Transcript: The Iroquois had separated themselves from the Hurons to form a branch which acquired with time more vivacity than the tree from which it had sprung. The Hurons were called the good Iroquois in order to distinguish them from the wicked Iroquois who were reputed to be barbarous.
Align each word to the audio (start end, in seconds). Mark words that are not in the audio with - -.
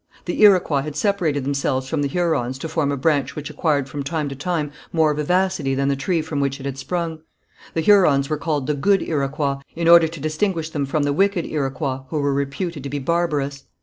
The 0.25 0.41
Iroquois 0.41 0.81
had 0.81 0.95
separated 0.95 1.43
themselves 1.45 1.87
from 1.87 2.01
the 2.01 2.07
Hurons 2.07 2.57
to 2.57 2.67
form 2.67 2.91
a 2.91 2.97
branch 2.97 3.35
which 3.35 3.51
acquired 3.51 3.87
with 3.93 4.03
time 4.03 4.71
more 4.91 5.13
vivacity 5.13 5.75
than 5.75 5.89
the 5.89 5.95
tree 5.95 6.23
from 6.23 6.39
which 6.39 6.59
it 6.59 6.65
had 6.65 6.79
sprung. 6.79 7.19
The 7.75 7.81
Hurons 7.81 8.27
were 8.27 8.35
called 8.37 8.65
the 8.65 8.73
good 8.73 9.03
Iroquois 9.03 9.57
in 9.75 9.87
order 9.87 10.07
to 10.07 10.19
distinguish 10.19 10.71
them 10.71 10.87
from 10.87 11.03
the 11.03 11.13
wicked 11.13 11.45
Iroquois 11.45 11.99
who 12.09 12.19
were 12.19 12.33
reputed 12.33 12.81
to 12.81 12.89
be 12.89 12.97
barbarous. 12.97 13.65